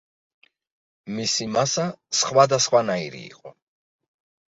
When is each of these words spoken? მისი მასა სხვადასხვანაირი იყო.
მისი 1.17 1.45
მასა 1.55 1.85
სხვადასხვანაირი 2.21 3.21
იყო. 3.27 3.53